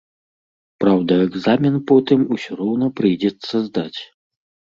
[0.83, 3.99] Праўда, экзамен потым усё роўна прыйдзецца здаць.